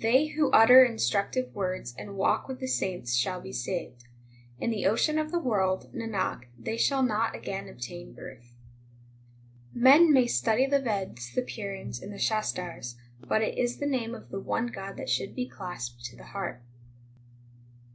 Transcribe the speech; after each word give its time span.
They 0.10 0.26
who 0.36 0.50
utter 0.52 0.82
instructive 0.82 1.54
words 1.54 1.94
and 1.98 2.16
walk 2.16 2.48
with 2.48 2.60
the 2.60 2.66
saints 2.66 3.14
shall 3.14 3.42
be 3.42 3.52
saved: 3.52 4.04
In 4.58 4.70
the 4.70 4.86
ocean 4.86 5.18
of 5.18 5.30
the 5.30 5.38
world, 5.38 5.92
Nanak, 5.94 6.44
they 6.58 6.78
shall 6.78 7.02
not 7.02 7.34
again 7.36 7.68
obtain 7.68 8.14
birth. 8.14 8.54
20 9.72 9.82
Men 9.84 10.12
may 10.14 10.26
study 10.26 10.64
the 10.64 10.80
Veds, 10.80 11.34
the 11.34 11.42
Purans, 11.42 12.00
and 12.00 12.10
the 12.10 12.16
Shastars, 12.16 12.94
But 13.20 13.42
it 13.42 13.58
is 13.58 13.76
the 13.76 13.86
name 13.86 14.14
of 14.14 14.30
the 14.30 14.40
one 14.40 14.68
God 14.68 14.96
that 14.96 15.10
should 15.10 15.34
be 15.34 15.46
clasped 15.46 16.06
to 16.06 16.16
the 16.16 16.28
heart. 16.32 16.62